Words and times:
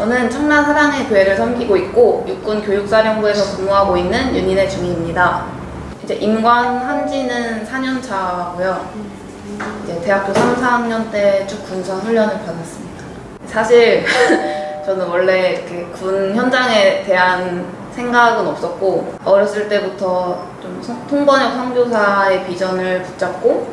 저는 0.00 0.30
청라 0.30 0.62
사랑의 0.64 1.06
교회를 1.08 1.36
섬기고 1.36 1.76
있고 1.76 2.24
육군 2.26 2.62
교육사령부에서 2.64 3.54
근무하고 3.58 3.98
있는 3.98 4.34
윤인의 4.34 4.70
중입니다. 4.70 5.44
이제 6.02 6.14
임관한 6.14 7.06
지는 7.06 7.66
4년 7.66 8.02
차고요. 8.02 8.82
이제 9.84 10.00
대학교 10.00 10.32
3, 10.32 10.56
4학년 10.56 11.12
때 11.12 11.46
쭉 11.46 11.62
군사 11.66 11.96
훈련을 11.96 12.32
받았습니다. 12.32 13.04
사실 13.44 14.06
저는 14.86 15.06
원래 15.06 15.50
이렇게 15.50 15.84
군 15.92 16.34
현장에 16.34 17.02
대한 17.02 17.66
생각은 17.94 18.46
없었고 18.48 19.16
어렸을 19.22 19.68
때부터 19.68 20.46
좀 20.62 20.80
성- 20.82 21.06
통번역 21.08 21.52
선교사의 21.52 22.46
비전을 22.46 23.02
붙잡고 23.02 23.68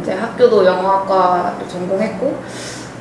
이제 0.00 0.14
학교도 0.14 0.64
영어학과를 0.64 1.68
전공했고 1.68 2.34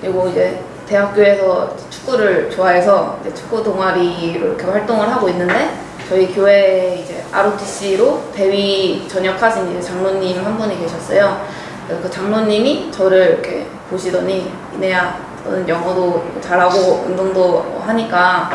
그리고 0.01 0.27
이제 0.27 0.59
대학교에서 0.89 1.73
축구를 2.05 2.49
좋아해서 2.51 3.19
축구 3.33 3.63
동아리로 3.63 4.47
이렇게 4.47 4.65
활동을 4.65 5.11
하고 5.11 5.27
있는데 5.29 5.71
저희 6.07 6.33
교회에 6.33 6.99
이제 6.99 7.25
ROTC로 7.31 8.31
대위 8.33 9.07
전역하신 9.07 9.81
장로님 9.81 10.45
한 10.45 10.57
분이 10.57 10.79
계셨어요. 10.79 11.45
그 11.87 12.09
장로님이 12.09 12.91
저를 12.91 13.31
이렇게 13.31 13.67
보시더니 13.89 14.51
이내야 14.75 15.17
너는 15.43 15.67
영어도 15.67 16.23
잘하고 16.41 17.05
운동도 17.07 17.81
하니까 17.85 18.51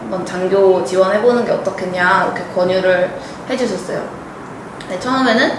한번 0.00 0.24
장교 0.24 0.84
지원해보는 0.84 1.44
게 1.44 1.52
어떻겠냐 1.52 2.24
이렇게 2.24 2.52
권유를 2.54 3.10
해주셨어요. 3.50 4.02
처음에는 4.98 5.50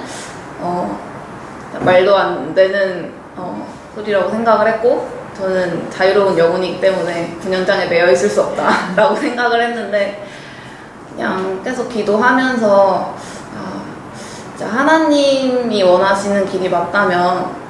어, 0.60 1.00
말도 1.80 2.16
안 2.16 2.54
되는 2.54 3.12
어, 3.36 3.68
소리라고 3.96 4.30
생각을 4.30 4.68
했고 4.68 5.23
저는 5.38 5.90
자유로운 5.90 6.38
영혼이기 6.38 6.80
때문에 6.80 7.38
군현장에 7.42 7.88
매여 7.88 8.12
있을 8.12 8.30
수 8.30 8.42
없다라고 8.42 9.16
생각을 9.20 9.62
했는데 9.62 10.26
그냥 11.12 11.62
계속 11.64 11.90
기도하면서 11.90 13.16
아, 13.56 14.66
하나님이 14.66 15.84
원하시는 15.84 16.46
길이 16.48 16.70
맞다면 16.70 17.64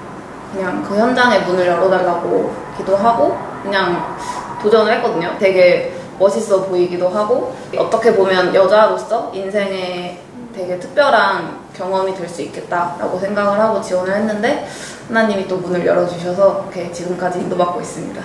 그냥 0.54 0.84
그 0.84 0.96
현장의 0.96 1.42
문을 1.44 1.66
열어달라고 1.66 2.54
기도하고 2.78 3.38
그냥 3.64 4.16
도전을 4.62 4.94
했거든요. 4.94 5.36
되게 5.40 5.96
멋있어 6.20 6.66
보이기도 6.66 7.10
하고 7.10 7.56
어떻게 7.78 8.16
보면 8.16 8.54
여자로서 8.54 9.32
인생에 9.34 10.23
되게 10.56 10.80
특별한 10.80 11.58
경험이 11.76 12.14
될 12.16 12.28
수 12.30 12.42
있겠다라고 12.44 13.20
생각을 13.20 13.60
하고 13.60 13.82
지원을 13.82 14.14
했는데 14.16 14.68
하나님이 15.08 15.48
또 15.48 15.58
문을 15.58 15.86
열어주셔서 15.86 16.66
이렇게 16.72 16.92
지금까지 16.92 17.40
인도받고 17.40 17.82
있습니다. 17.82 18.22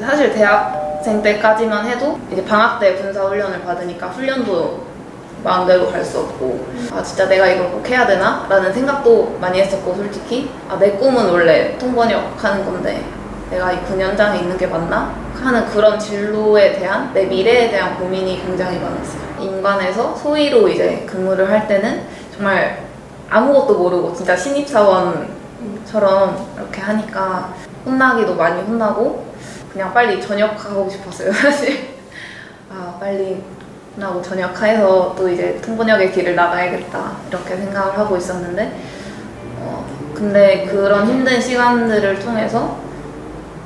사실 0.00 0.32
대학생 0.32 1.22
때까지만 1.22 1.86
해도 1.86 2.18
이제 2.32 2.44
방학 2.44 2.78
때 2.80 2.94
군사 2.96 3.22
훈련을 3.24 3.62
받으니까 3.62 4.08
훈련도 4.08 4.86
마음대로 5.44 5.90
갈 5.90 6.04
수 6.04 6.18
없고 6.18 6.66
아 6.92 7.02
진짜 7.02 7.26
내가 7.28 7.46
이걸 7.46 7.70
꼭 7.70 7.88
해야 7.88 8.06
되나? 8.06 8.44
라는 8.48 8.72
생각도 8.72 9.36
많이 9.40 9.60
했었고 9.60 9.94
솔직히 9.94 10.50
아 10.68 10.76
내 10.78 10.90
꿈은 10.92 11.30
원래 11.30 11.76
통번역 11.78 12.32
하는 12.42 12.64
건데 12.64 13.04
내가 13.50 13.72
이 13.72 13.80
군현장에 13.84 14.40
있는 14.40 14.58
게 14.58 14.66
맞나? 14.66 15.14
하는 15.40 15.64
그런 15.68 15.98
진로에 15.98 16.72
대한 16.78 17.12
내 17.14 17.24
미래에 17.24 17.70
대한 17.70 17.96
고민이 17.98 18.42
굉장히 18.44 18.78
많았어요. 18.78 19.27
인관에서 19.40 20.14
소위로 20.14 20.68
이제 20.68 21.04
근무를 21.06 21.50
할 21.50 21.66
때는 21.66 22.02
정말 22.34 22.84
아무것도 23.30 23.78
모르고 23.78 24.14
진짜 24.14 24.36
신입사원처럼 24.36 25.26
이렇게 26.56 26.80
하니까 26.80 27.54
혼나기도 27.84 28.34
많이 28.34 28.62
혼나고 28.62 29.26
그냥 29.72 29.92
빨리 29.92 30.20
전역하고 30.20 30.88
싶었어요 30.88 31.32
사실. 31.34 31.98
아 32.70 32.96
빨리 33.00 33.42
끝나고 33.98 34.22
전역해서 34.22 35.14
또 35.16 35.28
이제 35.28 35.60
통번역의 35.60 36.12
길을 36.12 36.36
나가야겠다 36.36 37.16
이렇게 37.28 37.56
생각을 37.56 37.98
하고 37.98 38.16
있었는데 38.16 38.78
어, 39.58 39.84
근데 40.14 40.66
그런 40.66 41.06
힘든 41.06 41.40
시간들을 41.40 42.20
통해서 42.20 42.76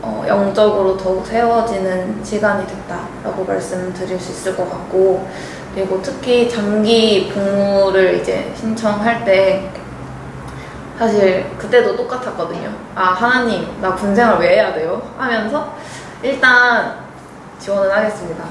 어, 0.01 0.25
영적으로 0.27 0.97
더욱 0.97 1.25
세워지는 1.25 2.25
시간이 2.25 2.67
됐다라고 2.67 3.45
말씀드릴 3.45 4.19
수 4.19 4.33
있을 4.33 4.57
것 4.57 4.69
같고 4.69 5.29
그리고 5.75 6.01
특히 6.03 6.49
장기 6.51 7.31
복무를 7.33 8.17
이제 8.21 8.53
신청할 8.57 9.25
때 9.25 9.71
사실 10.99 11.47
그때도 11.59 11.97
똑같았거든요. 11.97 12.71
아 12.95 13.05
하나님 13.13 13.67
나 13.81 13.95
군생활 13.95 14.39
왜 14.39 14.57
해야 14.57 14.75
돼요? 14.75 15.03
하면서 15.17 15.75
일단 16.23 16.95
지원을 17.59 17.91
하겠습니다. 17.95 18.45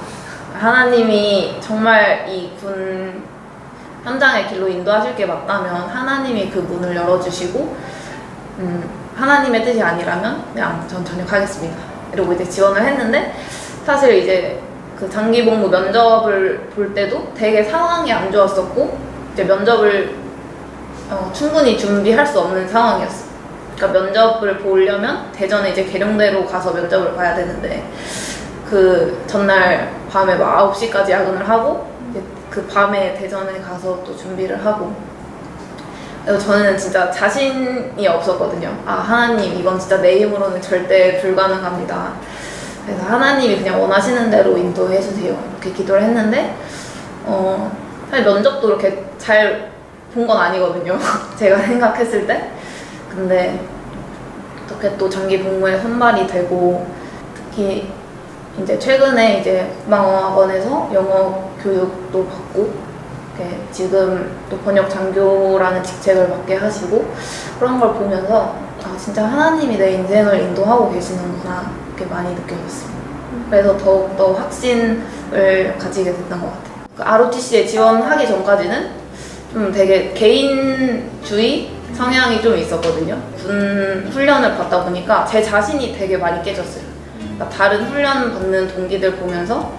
하나님이 0.60 1.58
정말 1.62 2.26
이 2.30 2.52
군 2.60 3.24
현장의 4.04 4.48
길로 4.48 4.68
인도하실 4.68 5.16
게 5.16 5.26
맞다면 5.28 5.88
하나님이 5.88 6.50
그 6.50 6.58
문을 6.60 6.96
열어주시고 6.96 7.76
음, 8.60 8.90
하나님의 9.16 9.64
뜻이 9.64 9.82
아니라면 9.82 10.44
그냥 10.54 10.84
전 10.88 11.06
전역하겠습니다. 11.06 11.78
이러고 12.14 12.34
이제 12.34 12.44
지원을 12.44 12.82
했는데 12.84 13.36
사실 13.86 14.16
이제 14.16 14.60
그 15.02 15.10
장기 15.10 15.44
복무 15.44 15.68
면접을 15.68 16.60
볼 16.76 16.94
때도 16.94 17.34
되게 17.34 17.64
상황이 17.64 18.14
안 18.14 18.32
좋았었고 18.32 19.00
이제 19.34 19.44
면접을 19.44 20.14
어, 21.10 21.32
충분히 21.34 21.76
준비할 21.76 22.26
수 22.26 22.40
없는 22.40 22.68
상황이었어. 22.68 23.26
그러니까 23.76 24.00
면접을 24.00 24.60
보려면 24.60 25.32
대전에 25.32 25.72
이제 25.72 25.86
계룡대로 25.86 26.46
가서 26.46 26.72
면접을 26.72 27.16
봐야 27.16 27.34
되는데 27.34 27.84
그 28.70 29.24
전날 29.26 29.92
밤에 30.08 30.36
막 30.36 30.72
9시까지 30.72 31.10
야근을 31.10 31.50
하고 31.50 31.88
그 32.52 32.68
밤에 32.68 33.16
대전에 33.16 33.60
가서 33.60 34.04
또 34.06 34.16
준비를 34.16 34.64
하고 34.64 34.94
그래서 36.24 36.46
저는 36.46 36.78
진짜 36.78 37.10
자신이 37.10 38.08
없었거든요. 38.08 38.72
아 38.86 38.94
하나님 38.94 39.60
이건 39.60 39.80
진짜 39.80 39.98
내 39.98 40.20
힘으로는 40.20 40.62
절대 40.62 41.20
불가능합니다. 41.20 42.14
그래서 42.92 43.06
하나님이 43.10 43.58
그냥 43.58 43.82
원하시는 43.82 44.30
대로 44.30 44.58
인도해 44.58 45.00
주세요. 45.00 45.38
이렇게 45.52 45.72
기도를 45.72 46.04
했는데 46.04 46.56
어 47.26 47.72
사실 48.10 48.26
면접도 48.26 48.68
이렇게 48.70 49.06
잘 49.18 49.72
본 50.14 50.28
건 50.28 50.38
아니거든요. 50.38 50.98
제가 51.40 51.58
생각했을 51.60 52.28
때. 52.28 52.52
근데 53.10 53.58
어떻게 54.66 54.98
또 54.98 55.10
장기 55.10 55.42
복무에 55.42 55.80
선발이 55.80 56.28
되고 56.28 56.86
특히 57.34 57.90
이제 58.62 58.78
최근에 58.78 59.40
이제 59.40 59.72
국방어학원에서 59.84 60.90
영어 60.94 61.50
교육도 61.64 62.26
받고 62.26 62.92
지금 63.72 64.38
또 64.50 64.58
번역 64.58 64.90
장교라는 64.90 65.82
직책을 65.82 66.28
맡게 66.28 66.56
하시고 66.58 67.10
그런 67.58 67.80
걸 67.80 67.94
보면서 67.94 68.56
아 68.84 68.96
진짜 68.98 69.26
하나님이 69.26 69.78
내 69.78 69.94
인생을 69.94 70.42
인도하고 70.42 70.92
계시는구나 70.92 71.72
이렇게 72.02 72.06
많이 72.06 72.34
느껴졌습니다. 72.34 73.02
그래서 73.50 73.78
더욱더 73.78 74.34
확신을 74.34 75.76
가지게 75.78 76.12
됐던 76.12 76.42
것 76.42 76.48
같아요. 76.48 76.86
그 76.96 77.04
ROTC에 77.04 77.66
지원하기 77.66 78.28
전까지는 78.28 78.90
좀 79.54 79.72
되게 79.72 80.14
개인주의 80.14 81.72
성향이 81.94 82.42
좀 82.42 82.58
있었거든요. 82.58 83.22
군 83.38 84.10
훈련을 84.12 84.58
받다 84.58 84.84
보니까 84.84 85.26
제 85.26 85.42
자신이 85.42 85.96
되게 85.98 86.18
많이 86.18 86.42
깨졌어요. 86.44 86.84
그러니까 87.18 87.50
다른 87.50 87.84
훈련 87.86 88.34
받는 88.34 88.68
동기들 88.70 89.16
보면서 89.18 89.72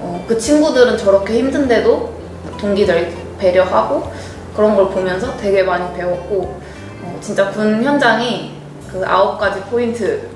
어, 0.00 0.24
그 0.28 0.36
친구들은 0.36 0.98
저렇게 0.98 1.38
힘든데도 1.38 2.14
동기들 2.58 3.12
배려하고 3.38 4.12
그런 4.54 4.76
걸 4.76 4.90
보면서 4.90 5.36
되게 5.36 5.62
많이 5.62 5.96
배웠고 5.96 6.60
어, 7.02 7.18
진짜 7.20 7.50
군 7.50 7.82
현장이 7.82 8.52
그 8.92 9.02
아홉 9.06 9.38
가지 9.38 9.60
포인트 9.62 10.33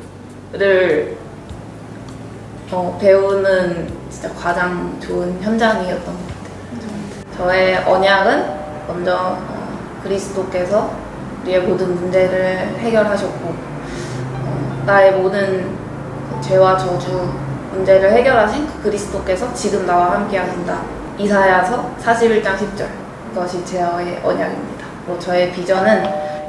를 0.52 1.18
어, 2.70 2.98
배우는 2.98 3.92
진짜 4.08 4.32
가장 4.32 4.98
좋은 4.98 5.42
현장이었던 5.42 6.04
것 6.04 6.26
같아요. 6.26 7.36
저의 7.36 7.76
언약은 7.84 8.44
먼저 8.86 9.14
어, 9.14 10.00
그리스도께서 10.02 10.90
우리의 11.42 11.60
모든 11.60 11.94
문제를 11.94 12.78
해결하셨고 12.78 13.46
어, 13.46 14.82
나의 14.86 15.20
모든 15.20 15.76
그 16.30 16.40
죄와 16.40 16.78
저주 16.78 17.30
문제를 17.72 18.10
해결하신 18.12 18.66
그 18.68 18.84
그리스도께서 18.84 19.52
지금 19.52 19.84
나와 19.84 20.12
함께 20.12 20.38
하신다. 20.38 20.80
이사야서 21.18 21.94
41장 22.02 22.56
10절 22.56 22.86
그것이 23.34 23.62
제의 23.66 23.84
언약입니다. 24.24 24.86
그리고 25.04 25.20
저의 25.20 25.52
비전은 25.52 26.04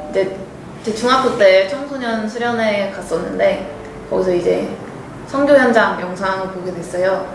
이제 0.08 0.38
제 0.82 0.94
중학교 0.94 1.36
때 1.36 1.68
청소년 1.68 2.26
수련회 2.26 2.90
갔었는데 2.90 3.79
거기서 4.10 4.32
이제 4.34 4.68
선교 5.26 5.54
현장 5.54 6.00
영상을 6.00 6.48
보게 6.48 6.74
됐어요. 6.74 7.26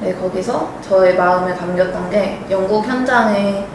네, 0.00 0.14
거기서 0.14 0.70
저의 0.82 1.16
마음에 1.16 1.54
담겼던 1.54 2.10
게 2.10 2.44
영국 2.50 2.84
현장에 2.84 3.66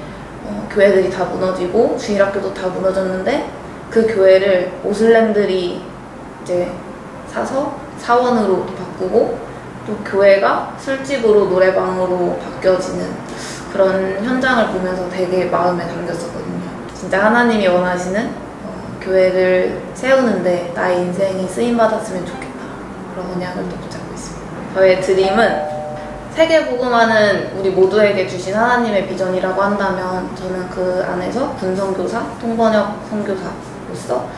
어, 0.45 0.67
교회들이 0.71 1.09
다 1.09 1.25
무너지고 1.25 1.97
주일학교도 1.97 2.53
다 2.53 2.67
무너졌는데 2.67 3.49
그 3.89 4.05
교회를 4.13 4.71
모슬렘들이 4.83 5.81
이제 6.43 6.71
사서 7.27 7.75
사원으로 7.97 8.65
바꾸고 8.65 9.39
또 9.87 9.95
교회가 10.05 10.75
술집으로 10.77 11.45
노래방으로 11.45 12.37
바뀌어지는 12.37 13.07
그런 13.73 14.23
현장을 14.23 14.67
보면서 14.67 15.09
되게 15.09 15.45
마음에 15.45 15.87
담겼었거든요. 15.87 16.69
진짜 16.93 17.25
하나님이 17.25 17.67
원하시는 17.67 18.27
어, 18.27 18.48
교회를 19.09 19.81
세우는데 19.95 20.71
나의 20.75 20.99
인생이 20.99 21.47
쓰임받았으면 21.47 22.25
좋겠다. 22.25 22.59
그런 23.13 23.31
언약을 23.31 23.67
또 23.69 23.75
붙잡고 23.77 24.13
있습니다. 24.13 24.73
저의 24.75 25.01
드림은 25.01 25.79
세계 26.31 26.67
복음화는 26.67 27.57
우리 27.57 27.71
모두에게 27.71 28.27
주신 28.27 28.53
하나님의 28.53 29.07
비전이라고 29.07 29.61
한다면 29.61 30.29
저는 30.35 30.69
그 30.69 31.03
안에서 31.09 31.55
군선교사, 31.55 32.23
통번역 32.39 33.07
선교사로서 33.09 34.29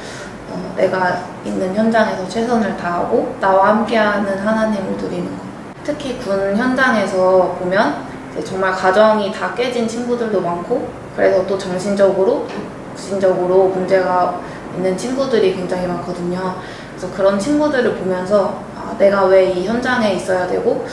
어, 0.49 0.73
내가 0.77 1.21
있는 1.45 1.75
현장에서 1.75 2.27
최선을 2.27 2.77
다하고 2.77 3.35
나와 3.39 3.69
함께하는 3.69 4.39
하나님을 4.39 4.97
드리는 4.97 5.25
것. 5.25 5.43
특히 5.83 6.17
군 6.17 6.55
현장에서 6.55 7.57
보면 7.59 8.05
정말 8.45 8.71
가정이 8.71 9.31
다 9.33 9.53
깨진 9.53 9.87
친구들도 9.87 10.39
많고 10.39 10.87
그래서 11.15 11.45
또 11.45 11.57
정신적으로, 11.57 12.47
정신적으로 12.95 13.67
문제가 13.67 14.39
있는 14.75 14.97
친구들이 14.97 15.55
굉장히 15.55 15.87
많거든요. 15.87 16.55
그래서 16.95 17.13
그런 17.15 17.39
친구들을 17.39 17.95
보면서 17.95 18.59
아, 18.75 18.95
내가 18.97 19.25
왜 19.25 19.51
이 19.51 19.65
현장에 19.65 20.13
있어야 20.13 20.47
되고 20.47 20.85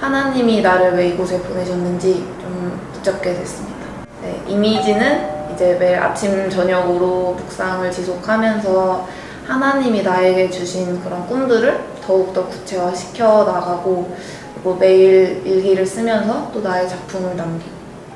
하나님이 0.00 0.60
나를 0.62 0.94
왜 0.96 1.08
이곳에 1.08 1.40
보내셨는지 1.40 2.26
좀 2.40 2.80
붙잡게 2.92 3.34
됐습니다. 3.34 3.74
네, 4.22 4.42
이미지는 4.46 5.52
이제 5.54 5.76
매일 5.78 5.98
아침 5.98 6.48
저녁으로 6.50 7.36
묵상을 7.38 7.90
지속하면서 7.90 9.08
하나님이 9.46 10.02
나에게 10.02 10.50
주신 10.50 11.02
그런 11.02 11.26
꿈들을 11.26 11.78
더욱더 12.06 12.46
구체화시켜 12.46 13.44
나가고 13.44 14.14
그리고 14.54 14.74
매일 14.76 15.42
일기를 15.44 15.86
쓰면서 15.86 16.50
또 16.52 16.60
나의 16.60 16.88
작품을 16.88 17.36
남기고 17.36 17.70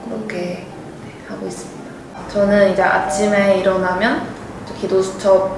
그렇게 0.08 0.36
네, 0.36 0.66
하고 1.28 1.46
있습니다. 1.46 1.78
저는 2.28 2.72
이제 2.72 2.82
아침에 2.82 3.58
일어나면 3.58 4.37
기도 4.80 5.02
수첩 5.02 5.56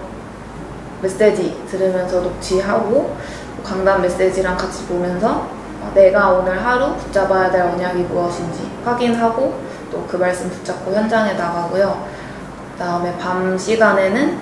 메시지 1.02 1.56
들으면서 1.68 2.20
녹취하고 2.20 3.16
강단 3.64 4.02
메시지랑 4.02 4.56
같이 4.56 4.84
보면서 4.86 5.46
내가 5.94 6.30
오늘 6.30 6.64
하루 6.64 6.94
붙잡아야 6.96 7.50
될 7.50 7.62
언약이 7.62 8.02
무엇인지 8.04 8.70
확인하고 8.84 9.58
또 9.90 10.04
그 10.08 10.16
말씀 10.16 10.48
붙잡고 10.50 10.92
현장에 10.94 11.32
나가고요. 11.34 12.06
그 12.72 12.78
다음에 12.78 13.16
밤 13.18 13.56
시간에는 13.58 14.38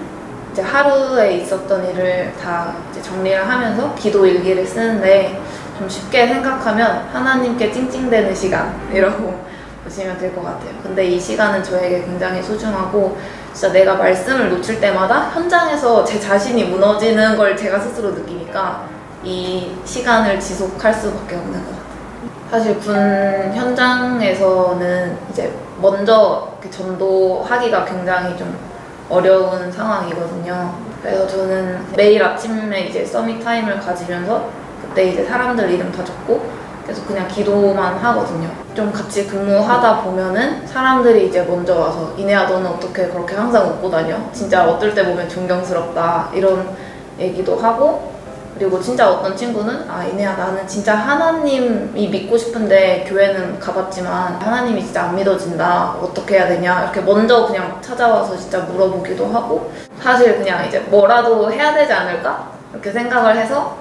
이제 0.53 0.63
하루에 0.63 1.37
있었던 1.39 1.89
일을 1.91 2.33
다 2.43 2.75
정리를 3.03 3.49
하면서 3.49 3.95
기도 3.95 4.27
일기를 4.27 4.67
쓰는데 4.67 5.41
좀 5.79 5.89
쉽게 5.89 6.27
생각하면 6.27 7.07
하나님께 7.13 7.71
찡찡대는 7.73 8.35
시간이라고 8.35 9.41
보시면 9.85 10.19
될 10.19 10.35
것 10.35 10.43
같아요. 10.43 10.71
근데 10.83 11.07
이 11.07 11.19
시간은 11.19 11.63
저에게 11.63 12.05
굉장히 12.05 12.43
소중하고 12.43 13.17
진짜 13.59 13.73
내가 13.73 13.97
말씀을 13.97 14.51
놓칠 14.51 14.81
때마다 14.81 15.31
현장에서 15.31 16.05
제 16.05 16.21
자신이 16.21 16.63
무너지는 16.63 17.37
걸 17.37 17.57
제가 17.57 17.81
스스로 17.81 18.13
느끼니까 18.13 18.85
이 19.25 19.73
시간을 19.85 20.39
지속할 20.39 20.95
수밖에 20.95 21.35
없는 21.35 21.55
것 21.65 21.71
같아요. 21.73 21.89
사실 22.49 22.79
군 22.79 23.53
현장에서는 23.53 25.19
이제 25.31 25.53
먼저 25.83 26.53
전도하기가 26.71 27.85
굉장히 27.85 28.39
좀 28.39 28.57
어려운 29.11 29.73
상황이거든요. 29.73 30.75
그래서 31.03 31.27
저는 31.27 31.85
매일 31.97 32.23
아침에 32.23 32.83
이제 32.83 33.05
서밋 33.05 33.43
타임을 33.43 33.81
가지면서 33.81 34.49
그때 34.83 35.09
이제 35.09 35.25
사람들 35.25 35.69
이름 35.69 35.91
다 35.91 36.05
적고 36.05 36.49
계속 36.89 37.07
그냥 37.07 37.29
기도만 37.29 37.99
하거든요. 37.99 38.49
좀 38.75 38.91
같이 38.91 39.27
근무하다 39.27 40.01
보면은 40.01 40.67
사람들이 40.67 41.29
이제 41.29 41.43
먼저 41.43 41.79
와서 41.79 42.15
이내야 42.17 42.49
너는 42.49 42.67
어떻게 42.67 43.09
그렇게 43.09 43.37
항상 43.37 43.69
웃고 43.69 43.91
다녀? 43.91 44.17
진짜 44.33 44.67
어떨 44.67 44.95
때 44.95 45.05
보면 45.05 45.29
존경스럽다 45.29 46.31
이런 46.33 46.67
얘기도 47.19 47.57
하고 47.57 48.17
그리고 48.57 48.81
진짜 48.81 49.11
어떤 49.11 49.37
친구는 49.37 49.85
아 49.87 50.03
이내야 50.03 50.35
나는 50.35 50.67
진짜 50.67 50.95
하나님이 50.95 52.09
믿고 52.09 52.39
싶은데 52.39 53.05
교회는 53.07 53.61
가봤지만 53.61 54.41
하나님이 54.41 54.83
진짜 54.83 55.05
안 55.05 55.15
믿어진다 55.15 55.97
어떻게 56.03 56.37
해야 56.37 56.49
되냐 56.49 56.85
이렇게 56.85 57.03
먼저 57.03 57.47
그냥 57.47 57.79
찾아와서 57.83 58.35
진짜 58.35 58.61
물어보기도 58.61 59.27
하고 59.27 59.71
사실 60.01 60.39
그냥 60.39 60.67
이제 60.67 60.81
뭐라도 60.81 61.53
해야 61.53 61.75
되지 61.75 61.93
않을까 61.93 62.49
이렇게 62.73 62.91
생각을 62.91 63.37
해서 63.37 63.77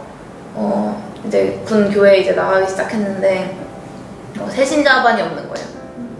어 0.53 1.06
이제 1.27 1.61
군 1.65 1.91
교회 1.91 2.17
이제 2.17 2.31
나가기 2.31 2.67
시작했는데 2.69 3.57
어, 4.39 4.47
새신자반이 4.49 5.21
없는 5.21 5.49
거예요. 5.49 5.67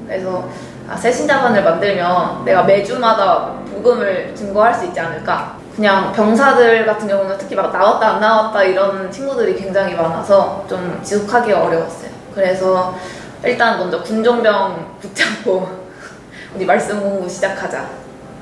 그래서 0.06 0.50
아, 0.90 0.96
새신자반을 0.96 1.64
만들면 1.64 2.46
내가 2.46 2.64
매주마다 2.64 3.54
복음을 3.74 4.34
증거할 4.36 4.74
수 4.74 4.86
있지 4.86 5.00
않을까 5.00 5.58
그냥 5.76 6.12
병사들 6.12 6.86
같은 6.86 7.08
경우는 7.08 7.38
특히 7.38 7.56
막 7.56 7.72
나왔다 7.72 8.16
안 8.16 8.20
나왔다 8.20 8.64
이런 8.64 9.12
친구들이 9.12 9.56
굉장히 9.56 9.94
많아서 9.96 10.66
좀 10.68 11.00
지속하기 11.04 11.54
어려웠어요. 11.54 12.10
그래서 12.34 12.96
일단 13.44 13.78
먼저 13.78 14.02
군종병 14.02 14.98
붙잡고 15.00 15.70
우리 16.56 16.66
말씀 16.66 17.00
공부 17.00 17.30
시작하자 17.30 17.86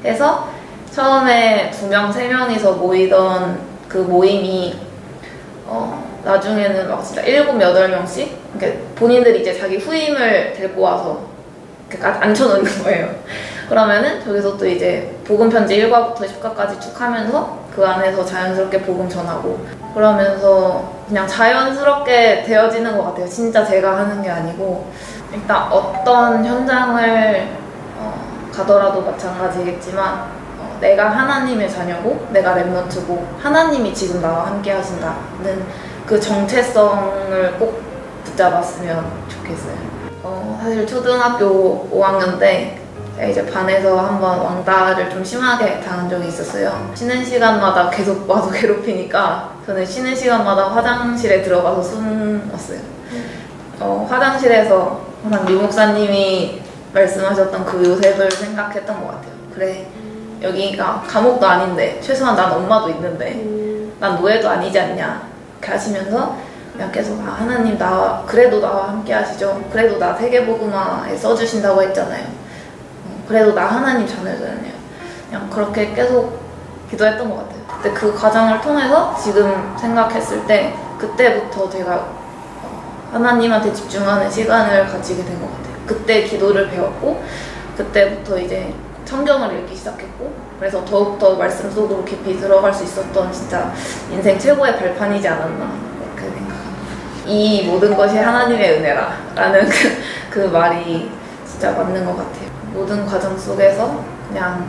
해서 0.04 0.50
처음에 0.92 1.70
두 1.72 1.88
명, 1.88 2.12
세 2.12 2.28
명이서 2.28 2.74
모이던 2.74 3.60
그 3.90 3.98
모임이 3.98 4.80
어, 5.66 6.15
나중에는 6.26 6.90
막 6.90 7.04
진짜 7.04 7.22
일곱, 7.22 7.62
여덟 7.62 7.88
명씩 7.90 8.36
그러니까 8.58 8.82
본인들이 8.96 9.42
이제 9.42 9.58
자기 9.58 9.78
후임을 9.78 10.54
데리고 10.54 10.82
와서 10.82 11.22
앉혀놓는 12.02 12.84
거예요. 12.84 13.10
그러면은 13.70 14.24
저기서 14.24 14.58
또 14.58 14.68
이제 14.68 15.16
복음 15.26 15.50
편지 15.50 15.78
1과부터 15.78 16.18
10과까지 16.18 16.82
쭉 16.82 17.00
하면서 17.00 17.60
그 17.76 17.86
안에서 17.86 18.26
자연스럽게 18.26 18.82
복음 18.82 19.08
전하고 19.08 19.60
그러면서 19.94 20.94
그냥 21.08 21.28
자연스럽게 21.28 22.44
되어지는 22.44 22.98
것 22.98 23.06
같아요. 23.06 23.28
진짜 23.28 23.64
제가 23.64 23.98
하는 23.98 24.22
게 24.22 24.30
아니고 24.30 24.92
일단 25.34 25.72
어떤 25.72 26.46
현장을 26.46 27.48
어, 27.98 28.50
가더라도 28.54 29.02
마찬가지겠지만 29.02 30.14
어, 30.60 30.78
내가 30.80 31.10
하나님의 31.10 31.70
자녀고 31.70 32.28
내가 32.32 32.56
랩런트고 32.56 33.20
하나님이 33.40 33.94
지금 33.94 34.22
나와 34.22 34.48
함께 34.48 34.72
하신다는 34.72 35.66
그 36.06 36.20
정체성을 36.20 37.56
꼭 37.58 37.82
붙잡았으면 38.24 39.06
좋겠어요. 39.28 39.76
어, 40.24 40.60
사실 40.62 40.86
초등학교 40.86 41.90
5학년 41.92 42.40
때 42.40 42.80
이제 43.30 43.46
반에서 43.46 43.98
한번 43.98 44.40
왕따를 44.40 45.10
좀 45.10 45.24
심하게 45.24 45.80
당한 45.80 46.10
적이 46.10 46.28
있었어요. 46.28 46.92
쉬는 46.94 47.24
시간마다 47.24 47.90
계속 47.90 48.30
와서 48.30 48.52
괴롭히니까 48.54 49.52
저는 49.66 49.86
쉬는 49.86 50.16
시간마다 50.16 50.70
화장실에 50.70 51.42
들어가서 51.42 51.82
숨었어요. 51.82 52.80
어, 53.80 54.08
화장실에서 54.10 55.02
항상 55.24 55.46
류 55.46 55.62
목사님이 55.62 56.62
말씀하셨던 56.94 57.66
그 57.66 57.84
요셉을 57.84 58.30
생각했던 58.32 59.02
것 59.02 59.08
같아요. 59.08 59.32
그래, 59.54 59.88
여기가 60.42 61.04
감옥도 61.08 61.48
아닌데 61.48 62.00
최소한 62.02 62.36
난 62.36 62.52
엄마도 62.52 62.90
있는데 62.90 63.44
난 64.00 64.16
노예도 64.18 64.48
아니지 64.50 64.80
않냐 64.80 65.35
하시면서 65.64 66.36
계속 66.92 67.20
아, 67.22 67.38
하나님 67.40 67.78
나 67.78 68.24
그래도 68.28 68.60
나와 68.60 68.90
함께 68.90 69.14
하시죠. 69.14 69.62
그래도 69.72 69.98
나 69.98 70.14
세계복음화에 70.14 71.16
써주신다고 71.16 71.82
했잖아요. 71.84 72.26
그래도 73.28 73.54
나 73.56 73.66
하나님 73.66 74.06
자녀잖아요. 74.08 74.76
그냥 75.30 75.50
그렇게 75.50 75.94
계속 75.94 76.40
기도했던 76.92 77.30
것 77.30 77.38
같아요. 77.38 77.62
근데 77.82 77.92
그 77.94 78.14
과정을 78.14 78.62
통해서 78.62 79.16
지금 79.22 79.76
생각했을 79.80 80.46
때 80.46 80.74
그때부터 81.00 81.70
제가 81.70 81.96
어, 81.96 83.10
하나님한테 83.14 83.72
집중하는 83.74 84.30
시간을 84.30 84.88
가지게 84.88 85.24
된 85.24 85.40
것 85.40 85.48
같아요. 85.48 85.76
그때 85.88 86.24
기도를 86.24 86.70
배웠고 86.70 87.24
그때부터 87.78 88.38
이제 88.40 88.74
성경을 89.06 89.60
읽기 89.60 89.76
시작했고 89.76 90.34
그래서 90.60 90.84
더욱더 90.86 91.36
말씀 91.36 91.70
속으로 91.70 92.04
깊이 92.06 92.38
들어갈 92.40 92.74
수 92.74 92.84
있었던 92.84 93.32
진짜 93.32 93.74
인생 94.12 94.40
최고의 94.40 94.78
발판이지 94.78 95.28
않았나 95.28 95.72
그렇게 96.16 96.32
생각합니다. 96.34 97.26
이 97.26 97.68
모든 97.68 97.96
것이 97.96 98.18
하나님의 98.18 98.80
은혜라 98.80 99.18
라는 99.36 99.68
그, 99.68 99.76
그 100.30 100.40
말이 100.48 101.12
진짜 101.46 101.72
맞는 101.72 102.06
것 102.06 102.18
같아요. 102.18 102.50
모든 102.74 103.06
과정 103.06 103.38
속에서 103.38 104.04
그냥 104.30 104.66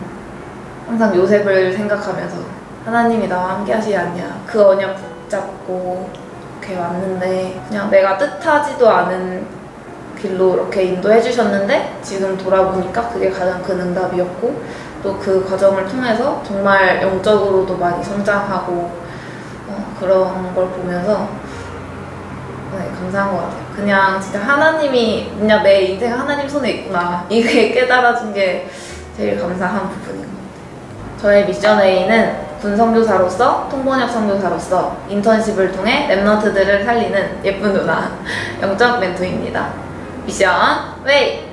항상 0.86 1.14
요셉을 1.14 1.72
생각하면서 1.72 2.36
하나님이 2.84 3.26
나와 3.26 3.54
함께 3.54 3.72
하시지 3.72 3.96
않냐 3.96 4.42
그 4.46 4.64
언약 4.64 4.96
붙잡고 4.96 6.08
이렇게 6.60 6.78
왔는데 6.78 7.60
그냥 7.68 7.90
내가 7.90 8.16
뜻하지도 8.16 8.88
않은 8.88 9.44
길로 10.20 10.54
이렇게 10.54 10.84
인도해 10.84 11.20
주셨는데 11.20 11.98
지금 12.02 12.36
돌아보니까 12.38 13.08
그게 13.08 13.30
가장 13.30 13.62
큰 13.62 13.80
응답이었고 13.80 14.62
또 15.06 15.16
그 15.20 15.48
과정을 15.48 15.86
통해서 15.86 16.42
정말 16.44 17.00
영적으로도 17.00 17.76
많이 17.76 18.02
성장하고 18.02 18.72
어, 19.68 19.96
그런 20.00 20.52
걸 20.52 20.68
보면서 20.70 21.28
네, 22.72 22.90
감사한 22.98 23.30
것 23.30 23.42
같아요. 23.42 23.60
그냥 23.76 24.20
진짜 24.20 24.40
하나님이 24.40 25.30
그냥 25.38 25.62
내 25.62 25.82
인생 25.82 26.12
하나님 26.12 26.48
손에 26.48 26.70
있구나 26.72 27.24
이게 27.30 27.70
깨달아진 27.70 28.34
게 28.34 28.68
제일 29.16 29.40
감사한 29.40 29.88
부분인 29.90 30.22
것 30.22 30.26
같아요. 30.26 31.22
저의 31.22 31.46
Mission 31.46 31.80
Way는 31.80 32.46
군 32.60 32.76
선교사로서 32.76 33.68
통번역 33.70 34.10
선교사로서 34.10 34.96
인턴십을 35.08 35.70
통해 35.70 36.08
remnant들을 36.10 36.84
살리는 36.84 37.40
예쁜 37.44 37.72
누나 37.72 38.10
영적 38.60 38.98
멘토입니다. 38.98 39.68
Mission 40.26 40.50
Way! 41.04 41.45